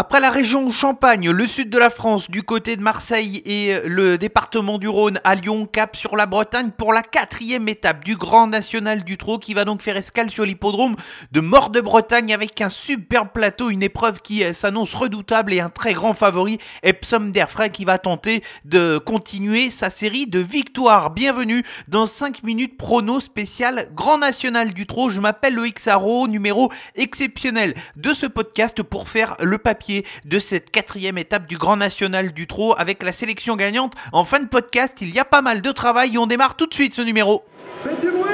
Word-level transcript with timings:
Après 0.00 0.20
la 0.20 0.30
région 0.30 0.70
Champagne, 0.70 1.28
le 1.28 1.46
sud 1.48 1.70
de 1.70 1.78
la 1.78 1.90
France, 1.90 2.30
du 2.30 2.44
côté 2.44 2.76
de 2.76 2.82
Marseille 2.82 3.42
et 3.44 3.80
le 3.84 4.16
département 4.16 4.78
du 4.78 4.86
Rhône 4.86 5.18
à 5.24 5.34
Lyon, 5.34 5.66
cap 5.66 5.96
sur 5.96 6.14
la 6.14 6.26
Bretagne 6.26 6.70
pour 6.70 6.92
la 6.92 7.02
quatrième 7.02 7.68
étape 7.68 8.04
du 8.04 8.14
Grand 8.14 8.46
National 8.46 9.02
du 9.02 9.18
Trot 9.18 9.38
qui 9.38 9.54
va 9.54 9.64
donc 9.64 9.82
faire 9.82 9.96
escale 9.96 10.30
sur 10.30 10.44
l'hippodrome 10.44 10.94
de 11.32 11.40
Mort 11.40 11.70
de 11.70 11.80
Bretagne 11.80 12.32
avec 12.32 12.60
un 12.60 12.68
superbe 12.68 13.30
plateau, 13.34 13.70
une 13.70 13.82
épreuve 13.82 14.20
qui 14.20 14.44
euh, 14.44 14.52
s'annonce 14.52 14.94
redoutable 14.94 15.52
et 15.52 15.58
un 15.58 15.68
très 15.68 15.94
grand 15.94 16.14
favori, 16.14 16.58
Epsom 16.84 17.32
Derfray 17.32 17.70
qui 17.70 17.84
va 17.84 17.98
tenter 17.98 18.44
de 18.64 18.98
continuer 18.98 19.68
sa 19.68 19.90
série 19.90 20.28
de 20.28 20.38
victoires. 20.38 21.10
Bienvenue 21.10 21.64
dans 21.88 22.06
5 22.06 22.44
minutes 22.44 22.78
prono 22.78 23.18
spécial 23.18 23.88
Grand 23.96 24.18
National 24.18 24.72
du 24.72 24.86
Trot. 24.86 25.08
Je 25.08 25.20
m'appelle 25.20 25.54
Loïc 25.54 25.80
Sarro, 25.80 26.28
numéro 26.28 26.70
exceptionnel 26.94 27.74
de 27.96 28.14
ce 28.14 28.26
podcast 28.26 28.80
pour 28.84 29.08
faire 29.08 29.34
le 29.42 29.58
papier 29.58 29.87
de 30.24 30.38
cette 30.38 30.70
quatrième 30.70 31.18
étape 31.18 31.46
du 31.46 31.56
Grand 31.56 31.76
National 31.76 32.32
du 32.32 32.46
Trot 32.46 32.74
avec 32.78 33.02
la 33.02 33.12
sélection 33.12 33.56
gagnante. 33.56 33.94
En 34.12 34.24
fin 34.24 34.40
de 34.40 34.46
podcast, 34.46 34.98
il 35.00 35.10
y 35.10 35.18
a 35.18 35.24
pas 35.24 35.42
mal 35.42 35.62
de 35.62 35.70
travail 35.70 36.14
et 36.14 36.18
on 36.18 36.26
démarre 36.26 36.56
tout 36.56 36.66
de 36.66 36.74
suite 36.74 36.94
ce 36.94 37.02
numéro. 37.02 37.44
Faites 37.82 38.00
du 38.00 38.08
bruit 38.10 38.30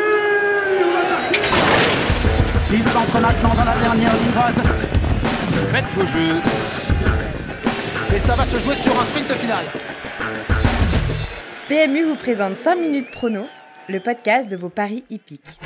Il 2.72 2.88
s'entre 2.88 3.20
maintenant 3.20 3.54
dans 3.54 3.64
la 3.64 3.76
dernière 3.76 4.14
ligne 4.14 4.32
droite. 4.32 4.56
Faites 5.72 5.84
vos 5.94 6.06
jeux. 6.06 6.40
Et 8.14 8.18
ça 8.18 8.34
va 8.34 8.44
se 8.44 8.58
jouer 8.58 8.76
sur 8.76 8.98
un 9.00 9.04
sprint 9.04 9.32
final. 9.34 9.64
PMU 11.68 12.04
vous 12.04 12.16
présente 12.16 12.56
5 12.56 12.76
minutes 12.76 13.10
prono, 13.10 13.46
le 13.88 14.00
podcast 14.00 14.50
de 14.50 14.56
vos 14.56 14.68
paris 14.68 15.04
hippiques. 15.10 15.58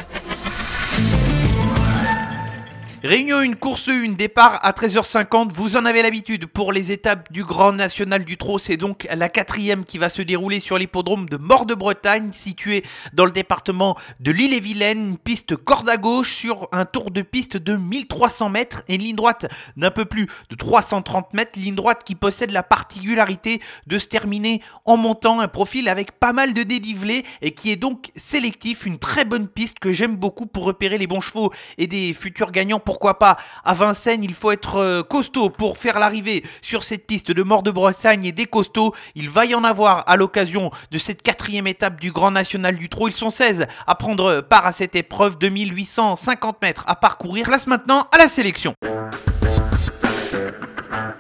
Réunion 3.05 3.39
1, 3.39 3.53
course 3.53 3.89
1, 3.89 4.15
départ 4.15 4.59
à 4.65 4.73
13h50. 4.73 5.53
Vous 5.53 5.77
en 5.77 5.85
avez 5.85 6.03
l'habitude 6.03 6.47
pour 6.47 6.73
les 6.73 6.91
étapes 6.91 7.33
du 7.33 7.45
Grand 7.45 7.71
National 7.71 8.25
du 8.25 8.37
Trot. 8.37 8.59
C'est 8.59 8.77
donc 8.77 9.07
la 9.15 9.29
quatrième 9.29 9.85
qui 9.85 9.99
va 9.99 10.09
se 10.09 10.21
dérouler 10.21 10.59
sur 10.59 10.79
l'hippodrome 10.79 11.29
de 11.29 11.37
Mort 11.37 11.65
de 11.65 11.77
Bretagne, 11.77 12.33
situé 12.33 12.85
dans 13.13 13.25
le 13.25 13.31
département 13.31 13.97
de 14.19 14.33
l'île-et-Vilaine. 14.33 15.11
Une 15.11 15.17
piste 15.17 15.55
corde 15.55 15.89
à 15.89 15.97
gauche 15.97 16.35
sur 16.35 16.69
un 16.73 16.85
tour 16.87 17.13
de 17.13 17.23
piste 17.23 17.57
de 17.57 17.77
1300 17.77 18.49
mètres 18.49 18.83
et 18.89 18.97
une 18.97 19.03
ligne 19.03 19.17
droite 19.17 19.47
d'un 19.77 19.93
peu 19.93 20.05
plus 20.05 20.27
de 20.51 20.57
330 20.57 21.35
mètres. 21.35 21.57
Ligne 21.57 21.77
droite 21.77 22.03
qui 22.05 22.17
possède 22.17 22.51
la 22.51 22.65
particularité 22.65 23.61
de 23.87 24.01
se 24.01 24.09
terminer 24.09 24.61
en 24.87 24.97
montant 24.97 25.39
un 25.39 25.47
profil 25.47 25.89
avec 25.89 26.19
pas 26.19 26.33
mal 26.33 26.53
de 26.53 26.65
dénivelé 26.65 27.25
et 27.43 27.53
qui 27.53 27.71
est 27.71 27.77
donc 27.77 28.11
sélectif. 28.17 28.87
Une 28.87 28.99
très 28.99 29.25
bonne 29.25 29.47
piste 29.47 29.79
que 29.79 29.93
j'aime 29.93 30.17
beaucoup 30.17 30.47
pour 30.47 30.65
repérer 30.65 30.99
les 30.99 31.07
bons 31.07 31.21
chevaux 31.21 31.53
et 31.79 31.87
des 31.87 32.13
futurs 32.13 32.51
gagnants 32.51 32.81
pourquoi 32.89 33.19
pas 33.19 33.37
à 33.67 33.75
Vincennes. 33.75 34.25
Il 34.25 34.33
faut 34.33 34.51
être 34.51 34.77
euh, 34.77 35.03
costaud 35.03 35.51
pour 35.51 35.77
faire 35.77 35.99
l'arrivée 35.99 36.43
sur 36.63 36.85
cette 36.85 37.07
piste 37.07 37.31
de 37.31 37.43
mort 37.43 37.63
de 37.63 37.71
Bretagne 37.71 38.25
et 38.25 38.33
des 38.33 38.47
costauds. 38.47 38.95
Il 39.15 39.29
va 39.29 39.45
y 39.45 39.55
en 39.55 39.63
avoir 39.63 40.05
à 40.07 40.17
l'occasion 40.17 40.71
de 40.91 40.97
cette 40.97 41.21
quatrième 41.21 41.67
étape 41.67 42.01
du 42.01 42.13
Grand 42.13 42.31
National 42.31 42.77
du 42.77 42.89
Trot. 42.89 43.09
Ils 43.09 43.13
sont 43.13 43.29
16 43.29 43.67
à 43.87 43.95
prendre 43.95 44.41
part 44.41 44.65
à 44.65 44.73
cette 44.73 44.97
épreuve 44.97 45.37
de 45.37 45.51
1850 45.51 46.63
mètres 46.63 46.85
à 46.87 46.97
parcourir. 46.97 47.45
Place 47.45 47.67
maintenant 47.67 48.09
à 48.11 48.17
la 48.17 48.27
sélection. 48.27 48.75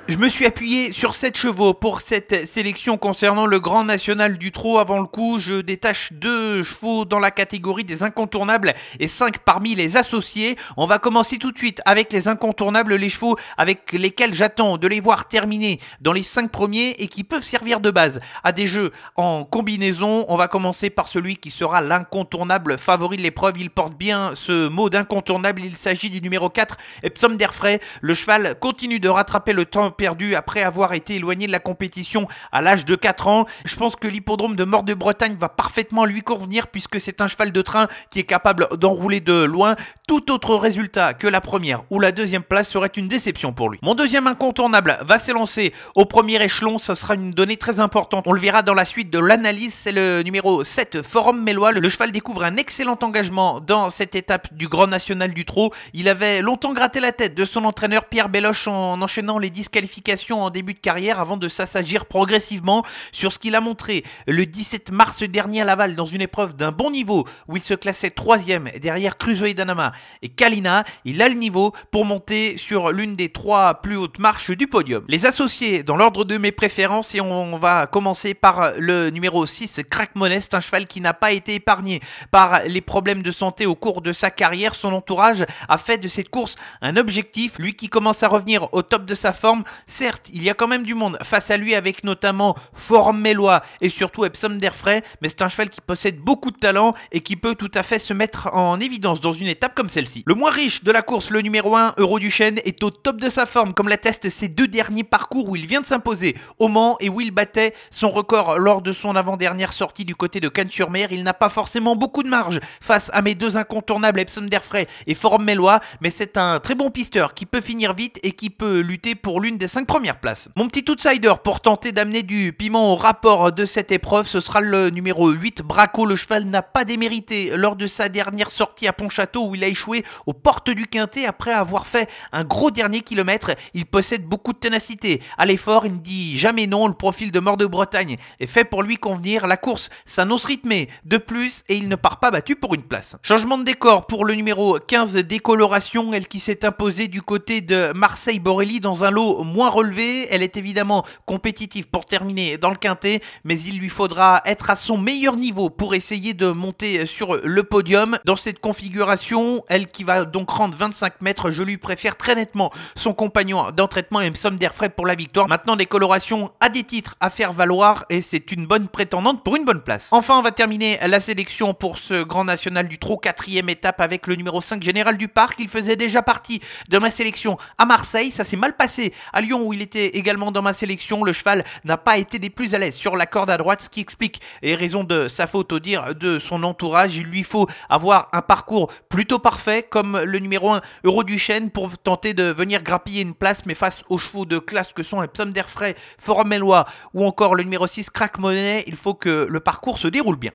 Je 0.09 0.17
me 0.17 0.31
suis 0.31 0.47
appuyé 0.47 0.91
sur 0.95 1.15
7 1.15 1.37
chevaux 1.37 1.75
pour 1.75 2.01
cette 2.01 2.47
sélection 2.47 2.97
concernant 2.97 3.45
le 3.45 3.61
Grand 3.61 3.85
National 3.85 4.39
du 4.39 4.53
Trot. 4.53 4.79
Avant 4.79 5.01
le 5.01 5.05
coup, 5.05 5.39
je 5.39 5.61
détache 5.61 6.15
2 6.15 6.63
chevaux 6.63 7.05
dans 7.05 7.19
la 7.19 7.31
catégorie 7.31 7.85
des 7.85 8.03
incontournables 8.03 8.73
et 9.01 9.07
5 9.07 9.41
parmi 9.41 9.75
les 9.75 9.99
associés. 9.99 10.57
On 10.79 10.87
va 10.87 10.99
commencer 10.99 11.37
tout 11.37 11.53
de 11.53 11.59
suite 11.59 11.83
avec 11.85 12.11
les 12.11 12.27
incontournables, 12.27 12.95
les 12.95 13.11
chevaux 13.11 13.37
avec 13.59 13.93
lesquels 13.93 14.33
j'attends 14.33 14.79
de 14.79 14.89
les 14.89 15.01
voir 15.01 15.29
terminer 15.29 15.79
dans 16.01 16.15
les 16.15 16.23
5 16.23 16.51
premiers 16.51 16.97
et 16.99 17.09
qui 17.09 17.23
peuvent 17.23 17.45
servir 17.45 17.81
de 17.81 17.91
base 17.91 18.21
à 18.45 18.53
des 18.53 18.67
jeux 18.67 18.93
en 19.15 19.45
combinaison. 19.45 20.25
On 20.31 20.39
va 20.39 20.49
commencer 20.49 20.89
par 20.89 21.09
celui 21.09 21.37
qui 21.37 21.51
sera 21.51 21.83
l'incontournable 21.83 22.79
favori 22.79 23.19
de 23.19 23.23
l'épreuve. 23.23 23.59
Il 23.59 23.69
porte 23.69 23.99
bien 23.99 24.31
ce 24.33 24.69
mot 24.69 24.89
d'incontournable. 24.89 25.61
Il 25.63 25.77
s'agit 25.77 26.09
du 26.09 26.23
numéro 26.23 26.49
4, 26.49 26.79
Epsom 27.03 27.37
Derfray. 27.37 27.79
Le 28.01 28.15
cheval 28.15 28.59
continue 28.59 29.01
de 29.01 29.11
rattraper 29.11 29.53
le 29.53 29.67
temps 29.67 29.93
perdu 29.99 30.37
après 30.37 30.63
avoir 30.63 30.95
été 30.95 31.17
éloigné 31.17 31.49
de 31.49 31.53
la 31.53 31.59
compétition 31.59 32.29
à 32.53 32.63
l'âge 32.63 32.85
de 32.85 32.95
4 32.95 33.27
ans. 33.27 33.47
Je 33.67 33.75
pense 33.77 33.97
que 33.97 34.07
l'hippodrome 34.07 34.55
de 34.55 34.65
Mort 34.65 34.85
de 34.85 34.95
Bretagne 34.95 35.37
va 35.39 35.49
parfaitement 35.49 36.05
lui 36.05 36.23
convenir 36.23 36.69
puisque 36.69 37.01
c'est 37.01 37.21
un 37.21 37.27
cheval 37.27 37.51
de 37.53 37.61
train 37.61 37.89
qui 38.09 38.21
est 38.21 38.25
capable 38.25 38.69
d'enrouler 38.79 39.21
de 39.21 39.43
loin. 39.43 39.75
Tout 40.07 40.31
autre 40.31 40.55
résultat 40.55 41.15
que 41.15 41.27
la 41.27 41.41
première 41.41 41.83
ou 41.91 41.99
la 41.99 42.13
deuxième 42.13 42.45
place 42.45 42.71
serait 42.71 42.87
une 42.87 43.09
déception 43.09 43.53
pour 43.53 43.71
lui. 43.71 43.81
Mon 43.83 43.97
deuxième 43.97 44.29
incontournable 44.29 44.97
va 45.03 45.19
s'élancer 45.19 45.75
au 45.97 46.05
premier 46.05 46.41
échelon, 46.43 46.79
ce 46.79 46.95
sera 46.95 47.15
une 47.15 47.33
donnée 47.33 47.57
très 47.57 47.81
importante. 47.81 48.29
On 48.29 48.33
le 48.33 48.41
verra 48.41 48.63
dans 48.63 48.75
la 48.75 48.85
suite 48.85 49.11
de 49.11 49.19
l'analyse, 49.19 49.75
c'est 49.75 49.93
le 49.93 50.23
numéro 50.23 50.63
7, 50.63 51.03
Forum 51.03 51.43
Mélois. 51.43 51.73
Le 51.73 51.89
cheval 51.89 52.13
découvre 52.13 52.45
un 52.45 52.57
excellent 52.57 52.99
engagement 53.03 53.59
dans 53.61 53.91
cette 53.91 54.15
étape 54.15 54.55
du 54.55 54.69
Grand 54.69 54.87
National 54.87 55.35
du 55.35 55.45
Trot. 55.45 55.73
Il 55.93 56.09
avait 56.09 56.41
longtemps 56.41 56.73
gratté 56.73 57.01
la 57.01 57.11
tête 57.11 57.35
de 57.35 57.45
son 57.45 57.65
entraîneur 57.65 58.05
Pierre 58.05 58.29
Belloche 58.29 58.69
en 58.69 59.03
enchaînant 59.03 59.39
les 59.39 59.51
disqualifications 59.51 59.88
en 60.31 60.51
début 60.51 60.75
de 60.75 60.79
carrière 60.79 61.21
avant 61.21 61.37
de 61.37 61.49
s'assagir 61.49 62.07
progressivement 62.07 62.85
sur 63.13 63.33
ce 63.33 63.39
qu'il 63.39 63.55
a 63.55 63.61
montré 63.61 64.05
le 64.27 64.47
17 64.47 64.91
mars 64.91 65.23
dernier 65.23 65.63
à 65.63 65.65
Laval 65.65 65.97
dans 65.97 66.07
une 66.07 66.23
épreuve 66.23 66.55
d'un 66.55 66.73
bon 66.73 66.91
niveau 66.91 67.27
où 67.49 67.57
il 67.57 67.63
se 67.63 67.75
classait 67.75 68.11
troisième 68.11 68.69
derrière 68.81 69.17
Crusoe 69.19 69.55
Danama 69.55 69.93
et 70.23 70.29
Kalina. 70.29 70.85
Il 71.05 71.23
a 71.23 71.29
le 71.29 71.35
niveau 71.35 71.73
pour 71.91 72.05
monter 72.05 72.57
sur 72.59 72.93
l'une 72.93 73.17
des 73.17 73.31
trois 73.31 73.81
plus 73.83 73.97
hautes 73.97 74.19
marches 74.19 74.51
du 74.51 74.67
podium. 74.67 75.05
Les 75.09 75.27
associés 75.27 75.83
dans 75.83 75.97
l'ordre 75.97 76.25
de 76.25 76.39
mes 76.39 76.53
préférences 76.53 77.15
et 77.15 77.21
on 77.21 77.59
va 77.59 77.87
commencer 77.87 78.35
par 78.35 78.73
le 78.79 79.11
numéro 79.11 79.47
6, 79.47 79.81
Crack 79.91 80.15
Monest, 80.15 80.55
un 80.55 80.61
cheval 80.61 80.87
qui 80.87 81.01
n'a 81.01 81.15
pas 81.15 81.33
été 81.33 81.55
épargné 81.55 82.01
par 82.31 82.63
les 82.67 82.81
problèmes 82.81 83.23
de 83.23 83.33
santé 83.33 83.67
au 83.67 83.75
cours 83.75 84.03
de 84.03 84.13
sa 84.13 84.31
carrière. 84.31 84.75
Son 84.75 84.93
entourage 84.93 85.45
a 85.69 85.79
fait 85.79 85.99
de 85.99 86.09
cette 86.09 86.29
course 86.29 86.57
un 86.83 86.97
objectif. 86.97 87.59
Lui 87.59 87.75
qui 87.75 87.89
commence 87.89 88.23
à 88.23 88.29
revenir 88.29 88.69
au 88.73 88.83
top 88.83 89.05
de 89.05 89.15
sa 89.15 89.33
forme, 89.33 89.65
Certes, 89.87 90.29
il 90.33 90.43
y 90.43 90.51
a 90.51 90.55
quand 90.55 90.69
même 90.69 90.83
du 90.83 90.95
monde 90.95 91.19
face 91.23 91.51
à 91.51 91.57
lui 91.57 91.75
avec 91.75 92.05
notamment 92.05 92.55
Forum 92.75 93.21
Mélois 93.21 93.63
et 93.81 93.89
surtout 93.89 94.25
Epsom 94.25 94.59
Derfray, 94.59 95.03
mais 95.23 95.29
c'est 95.29 95.43
un 95.43 95.49
cheval 95.49 95.71
qui 95.71 95.81
possède 95.81 96.19
beaucoup 96.19 96.51
de 96.51 96.59
talent 96.59 96.95
et 97.13 97.21
qui 97.21 97.37
peut 97.37 97.55
tout 97.55 97.71
à 97.75 97.83
fait 97.83 97.99
se 97.99 98.13
mettre 98.13 98.49
en 98.53 98.81
évidence 98.81 99.21
dans 99.21 99.33
une 99.33 99.47
étape 99.47 99.75
comme 99.75 99.89
celle-ci. 99.89 100.23
Le 100.27 100.35
moins 100.35 100.51
riche 100.51 100.83
de 100.85 100.91
la 100.91 101.03
course, 101.03 101.31
le 101.31 101.41
numéro 101.41 101.77
1, 101.77 101.95
Euro 101.99 102.19
du 102.19 102.31
Chêne, 102.31 102.61
est 102.65 102.83
au 102.83 102.91
top 102.91 103.21
de 103.21 103.29
sa 103.29 103.47
forme 103.47 103.75
comme 103.75 103.89
l'attestent 103.89 104.29
ses 104.29 104.49
deux 104.49 104.69
derniers 104.69 105.05
parcours 105.05 105.49
où 105.49 105.57
il 105.57 105.67
vient 105.67 105.81
de 105.81 105.87
s'imposer 105.87 106.37
au 106.59 106.69
Mans 106.69 106.97
et 107.01 107.09
où 107.09 107.21
il 107.21 107.31
battait 107.31 107.75
son 107.91 108.11
record 108.11 108.59
lors 108.59 108.83
de 108.83 108.93
son 108.93 109.17
avant-dernière 109.17 109.73
sortie 109.73 110.05
du 110.05 110.15
côté 110.15 110.41
de 110.41 110.49
Cannes-sur-Mer. 110.49 111.13
Il 111.13 111.25
n'a 111.25 111.35
pas 111.35 111.49
forcément 111.49 111.97
beaucoup 111.97 112.23
de 112.23 112.29
marge 112.29 112.61
face 112.81 113.11
à 113.13 113.23
mes 113.23 113.35
deux 113.35 113.57
incontournables 113.57 114.21
Epsom 114.21 114.49
Derfray 114.49 114.87
et 115.07 115.15
Forum 115.15 115.45
Mélois, 115.45 115.81
mais 116.01 116.11
c'est 116.11 116.37
un 116.37 116.61
très 116.61 116.75
bon 116.75 116.91
pisteur 116.91 117.35
qui 117.35 117.47
peut 117.47 117.61
finir 117.61 117.95
vite 117.95 118.19
et 118.23 118.33
qui 118.33 118.51
peut 118.51 118.81
lutter 118.81 119.15
pour 119.15 119.41
l'une 119.41 119.59
des 119.59 119.68
5 119.69 119.87
premières 119.87 120.19
places. 120.19 120.49
Mon 120.57 120.67
petit 120.67 120.91
outsider 120.91 121.35
pour 121.45 121.61
tenter 121.61 121.93
d'amener 121.93 122.23
du 122.23 122.53
piment 122.53 122.93
au 122.93 122.97
rapport 122.97 123.53
de 123.53 123.67
cette 123.67 123.93
épreuve, 123.93 124.27
ce 124.27 124.41
sera 124.41 124.61
le 124.61 124.91
numéro 124.91 125.31
8, 125.31 125.63
Braco. 125.63 126.07
Le 126.07 126.17
cheval 126.17 126.45
n'a 126.45 126.63
pas 126.63 126.85
démérité 126.85 127.53
lors 127.55 127.77
de 127.77 127.87
sa 127.87 128.09
dernière 128.09 128.51
sortie 128.51 128.89
à 128.89 128.93
Pontchâteau 128.93 129.47
où 129.47 129.55
il 129.55 129.63
a 129.63 129.69
échoué 129.69 130.05
aux 130.27 130.33
portes 130.33 130.71
du 130.71 130.87
Quintet 130.87 131.27
après 131.27 131.53
avoir 131.53 131.87
fait 131.87 132.09
un 132.33 132.45
gros 132.45 132.71
dernier 132.71 133.03
kilomètre. 133.03 133.51
Il 133.75 133.87
possède 133.87 134.25
beaucoup 134.25 134.53
de 134.53 134.59
ténacité. 134.59 135.21
À 135.37 135.45
l'effort, 135.45 135.85
il 135.85 135.95
ne 135.95 135.99
dit 135.99 136.39
jamais 136.39 136.67
non. 136.67 136.89
Le 136.89 136.95
profil 136.95 137.31
de 137.31 137.41
mort 137.41 137.57
de 137.57 137.67
Bretagne 137.67 138.17
est 138.41 138.47
fait 138.47 138.65
pour 138.65 138.83
lui 138.83 138.97
convenir. 138.97 139.47
La 139.47 139.57
course 139.57 139.91
s'annonce 140.07 140.47
rythmée 140.47 140.89
de 141.05 141.19
plus 141.19 141.63
et 141.69 141.77
il 141.77 141.89
ne 141.89 141.97
part 141.97 142.21
pas 142.21 142.31
battu 142.31 142.57
pour 142.57 142.75
une 142.75 142.83
place. 142.83 143.17
Changement 143.23 143.59
de 143.59 143.65
décor 143.65 144.07
pour 144.07 144.25
le 144.25 144.35
numéro 144.35 144.79
15, 144.79 145.17
Décoloration, 145.17 146.13
elle 146.15 146.27
qui 146.27 146.41
s'est 146.41 146.65
imposée 146.65 147.09
du 147.09 147.21
côté 147.21 147.61
de 147.61 147.93
Marseille-Borelli 147.95 148.81
dans 148.81 149.05
un 149.05 149.11
lot 149.11 149.45
moins 149.45 149.58
relevé. 149.67 150.33
Elle 150.33 150.43
est 150.43 150.57
évidemment 150.57 151.05
compétitive 151.27 151.89
pour 151.89 152.07
terminer 152.07 152.59
dans 152.59 152.71
le 152.71 152.77
quintet, 152.77 153.21
mais 153.45 153.61
il 153.61 153.79
lui 153.79 153.89
faudra 153.89 154.41
être 154.45 154.71
à 154.71 154.77
son 154.77 154.99
meilleur 154.99 155.37
niveau 155.37 155.71
pour 155.71 155.95
essayer 155.95 156.35
de 156.35 156.51
monter 156.51 157.07
sur 157.07 157.37
le 157.43 157.63
podium. 157.63 158.19
Dans 158.25 158.37
cette 158.37 158.61
configuration, 158.61 159.65
elle 159.69 159.87
qui 159.87 160.05
va 160.05 160.25
donc 160.25 160.51
rendre 160.51 160.77
25 160.77 161.21
mètres, 161.21 161.51
je 161.51 161.63
lui 161.63 161.77
préfère 161.77 162.17
très 162.17 162.35
nettement 162.35 162.71
son 162.97 163.13
compagnon 163.13 163.71
d'entraînement 163.73 164.21
d'air 164.59 164.75
frais 164.75 164.89
pour 164.89 165.07
la 165.07 165.15
victoire. 165.15 165.49
Maintenant, 165.49 165.77
des 165.77 165.87
colorations 165.87 166.51
à 166.61 166.69
des 166.69 166.85
titres 166.85 167.17
à 167.21 167.31
faire 167.31 167.53
valoir 167.53 168.05
et 168.09 168.23
c'est 168.23 168.53
une 168.53 168.67
bonne 168.67 168.89
prétendante 168.89 169.43
pour 169.43 169.57
une 169.57 169.65
bonne 169.65 169.81
place. 169.81 170.09
Enfin, 170.13 170.39
on 170.39 170.43
va 170.43 170.51
terminer 170.51 170.99
la 171.07 171.21
sélection 171.21 171.75
pour 171.75 171.99
ce 171.99 172.23
Grand 172.23 172.45
National 172.45 172.89
du 172.89 172.99
Trot, 172.99 173.17
quatrième 173.17 173.69
étape 173.69 174.01
avec 174.01 174.27
le 174.27 174.37
numéro 174.37 174.61
5 174.61 174.83
Général 174.83 175.17
du 175.17 175.29
Parc. 175.29 175.59
Il 175.59 175.69
faisait 175.69 175.97
déjà 175.97 176.23
partie 176.23 176.61
de 176.89 176.99
ma 176.99 177.11
sélection 177.11 177.57
à 177.79 177.85
Marseille. 177.85 178.31
Ça 178.31 178.45
s'est 178.45 178.57
mal 178.57 178.77
passé 178.77 179.13
à 179.33 179.41
Où 179.57 179.73
il 179.73 179.81
était 179.81 180.09
également 180.09 180.53
dans 180.53 180.63
ma 180.63 180.73
sélection, 180.73 181.25
le 181.25 181.33
cheval 181.33 181.65
n'a 181.85 181.97
pas 181.97 182.19
été 182.19 182.39
des 182.39 182.51
plus 182.51 182.75
à 182.75 182.79
l'aise 182.79 182.95
sur 182.95 183.17
la 183.17 183.27
corde 183.27 183.51
à 183.51 183.57
droite, 183.57 183.83
ce 183.83 183.89
qui 183.89 184.01
explique 184.01 184.41
et 184.63 184.75
raison 184.75 185.05
de 185.05 185.29
sa 185.29 185.47
faute 185.47 185.73
au 185.73 185.79
dire 185.79 186.15
de 186.15 186.39
son 186.39 186.63
entourage. 186.63 187.17
Il 187.17 187.25
lui 187.25 187.45
faut 187.45 187.67
avoir 187.89 188.29
un 188.33 188.43
parcours 188.43 188.93
plutôt 189.09 189.39
parfait 189.39 189.87
comme 189.89 190.21
le 190.21 190.39
numéro 190.39 190.71
1 190.71 190.83
Euro 191.05 191.25
du 191.25 191.39
Chêne 191.39 191.71
pour 191.71 191.97
tenter 191.97 192.35
de 192.35 192.45
venir 192.45 192.83
grappiller 192.83 193.23
une 193.23 193.35
place, 193.35 193.63
mais 193.65 193.75
face 193.75 194.03
aux 194.09 194.19
chevaux 194.19 194.45
de 194.45 194.59
classe 194.59 194.93
que 194.93 195.03
sont 195.03 195.21
les 195.21 195.29
Psom 195.29 195.53
d'Airfray, 195.53 195.95
Forum 196.19 196.49
Mellois 196.49 196.85
ou 197.15 197.25
encore 197.25 197.55
le 197.55 197.63
numéro 197.63 197.87
6 197.87 198.11
Crack 198.11 198.39
Money, 198.39 198.85
il 198.87 198.97
faut 198.97 199.15
que 199.15 199.47
le 199.49 199.61
parcours 199.61 199.99
se 199.99 200.09
déroule 200.09 200.37
bien. 200.37 200.53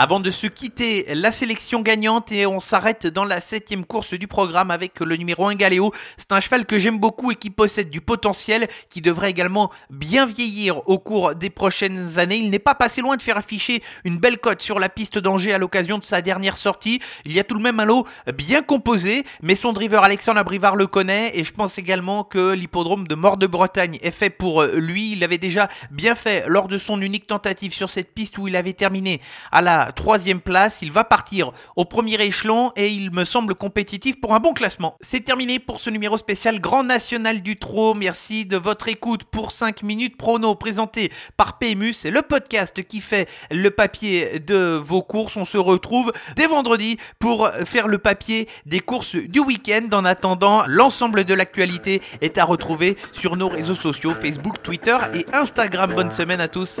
Avant 0.00 0.20
de 0.20 0.30
se 0.30 0.46
quitter, 0.46 1.06
la 1.12 1.32
sélection 1.32 1.82
gagnante 1.82 2.30
et 2.30 2.46
on 2.46 2.60
s'arrête 2.60 3.08
dans 3.08 3.24
la 3.24 3.40
septième 3.40 3.84
course 3.84 4.14
du 4.14 4.28
programme 4.28 4.70
avec 4.70 5.00
le 5.00 5.16
numéro 5.16 5.48
1 5.48 5.56
Galéo. 5.56 5.92
C'est 6.16 6.30
un 6.30 6.38
cheval 6.38 6.66
que 6.66 6.78
j'aime 6.78 6.98
beaucoup 7.00 7.32
et 7.32 7.34
qui 7.34 7.50
possède 7.50 7.90
du 7.90 8.00
potentiel, 8.00 8.68
qui 8.90 9.00
devrait 9.00 9.30
également 9.30 9.72
bien 9.90 10.24
vieillir 10.24 10.88
au 10.88 11.00
cours 11.00 11.34
des 11.34 11.50
prochaines 11.50 12.20
années. 12.20 12.36
Il 12.36 12.48
n'est 12.50 12.60
pas 12.60 12.76
passé 12.76 13.00
loin 13.00 13.16
de 13.16 13.22
faire 13.22 13.38
afficher 13.38 13.82
une 14.04 14.18
belle 14.18 14.38
cote 14.38 14.62
sur 14.62 14.78
la 14.78 14.88
piste 14.88 15.18
d'Angers 15.18 15.52
à 15.52 15.58
l'occasion 15.58 15.98
de 15.98 16.04
sa 16.04 16.22
dernière 16.22 16.58
sortie. 16.58 17.00
Il 17.24 17.32
y 17.32 17.40
a 17.40 17.42
tout 17.42 17.58
de 17.58 17.62
même 17.64 17.80
un 17.80 17.84
lot 17.84 18.06
bien 18.36 18.62
composé, 18.62 19.24
mais 19.42 19.56
son 19.56 19.72
driver 19.72 20.04
Alexandre 20.04 20.38
Abrivard 20.38 20.76
le 20.76 20.86
connaît 20.86 21.36
et 21.36 21.42
je 21.42 21.52
pense 21.52 21.76
également 21.76 22.22
que 22.22 22.52
l'hippodrome 22.52 23.08
de 23.08 23.16
Mort 23.16 23.36
de 23.36 23.48
Bretagne 23.48 23.98
est 24.00 24.12
fait 24.12 24.30
pour 24.30 24.62
lui. 24.62 25.14
Il 25.14 25.24
avait 25.24 25.38
déjà 25.38 25.68
bien 25.90 26.14
fait 26.14 26.44
lors 26.46 26.68
de 26.68 26.78
son 26.78 27.02
unique 27.02 27.26
tentative 27.26 27.74
sur 27.74 27.90
cette 27.90 28.14
piste 28.14 28.38
où 28.38 28.46
il 28.46 28.54
avait 28.54 28.74
terminé 28.74 29.20
à 29.50 29.87
troisième 29.92 30.40
place. 30.40 30.78
Il 30.82 30.92
va 30.92 31.04
partir 31.04 31.52
au 31.76 31.84
premier 31.84 32.14
échelon 32.22 32.72
et 32.76 32.88
il 32.88 33.10
me 33.10 33.24
semble 33.24 33.54
compétitif 33.54 34.20
pour 34.20 34.34
un 34.34 34.40
bon 34.40 34.52
classement. 34.52 34.96
C'est 35.00 35.20
terminé 35.20 35.58
pour 35.58 35.80
ce 35.80 35.90
numéro 35.90 36.18
spécial 36.18 36.60
Grand 36.60 36.84
National 36.84 37.42
du 37.42 37.56
Trot. 37.56 37.94
Merci 37.94 38.46
de 38.46 38.56
votre 38.56 38.88
écoute 38.88 39.24
pour 39.24 39.52
5 39.52 39.82
minutes 39.82 40.16
prono 40.16 40.54
présenté 40.54 41.12
par 41.36 41.58
PMU. 41.58 41.92
C'est 41.92 42.10
le 42.10 42.22
podcast 42.22 42.82
qui 42.86 43.00
fait 43.00 43.28
le 43.50 43.70
papier 43.70 44.38
de 44.40 44.80
vos 44.82 45.02
courses. 45.02 45.36
On 45.36 45.44
se 45.44 45.58
retrouve 45.58 46.12
dès 46.36 46.46
vendredi 46.46 46.98
pour 47.18 47.48
faire 47.64 47.88
le 47.88 47.98
papier 47.98 48.48
des 48.66 48.80
courses 48.80 49.16
du 49.16 49.40
week-end. 49.40 49.86
En 49.92 50.04
attendant, 50.04 50.64
l'ensemble 50.66 51.24
de 51.24 51.34
l'actualité 51.34 52.02
est 52.20 52.38
à 52.38 52.44
retrouver 52.44 52.96
sur 53.12 53.36
nos 53.36 53.48
réseaux 53.48 53.74
sociaux 53.74 54.14
Facebook, 54.20 54.62
Twitter 54.62 54.96
et 55.14 55.26
Instagram. 55.32 55.92
Bonne 55.94 56.10
semaine 56.10 56.40
à 56.40 56.48
tous. 56.48 56.80